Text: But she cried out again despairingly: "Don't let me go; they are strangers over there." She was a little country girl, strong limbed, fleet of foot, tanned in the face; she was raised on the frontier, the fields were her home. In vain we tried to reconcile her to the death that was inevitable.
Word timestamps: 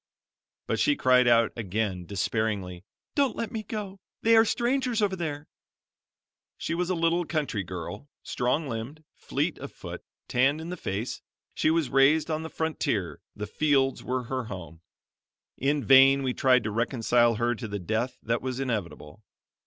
But 0.65 0.79
she 0.79 0.95
cried 0.95 1.27
out 1.27 1.53
again 1.55 2.07
despairingly: 2.07 2.83
"Don't 3.13 3.35
let 3.35 3.51
me 3.51 3.61
go; 3.61 3.99
they 4.23 4.35
are 4.35 4.45
strangers 4.45 4.99
over 4.99 5.15
there." 5.15 5.47
She 6.57 6.73
was 6.73 6.89
a 6.89 6.95
little 6.95 7.23
country 7.23 7.61
girl, 7.63 8.09
strong 8.23 8.67
limbed, 8.67 9.03
fleet 9.15 9.59
of 9.59 9.71
foot, 9.71 10.01
tanned 10.27 10.59
in 10.59 10.69
the 10.69 10.75
face; 10.75 11.21
she 11.53 11.69
was 11.69 11.91
raised 11.91 12.31
on 12.31 12.41
the 12.41 12.49
frontier, 12.49 13.21
the 13.35 13.45
fields 13.45 14.03
were 14.03 14.23
her 14.23 14.45
home. 14.45 14.81
In 15.55 15.83
vain 15.83 16.23
we 16.23 16.33
tried 16.33 16.63
to 16.63 16.71
reconcile 16.71 17.35
her 17.35 17.53
to 17.53 17.67
the 17.67 17.77
death 17.77 18.17
that 18.23 18.41
was 18.41 18.59
inevitable. 18.59 19.23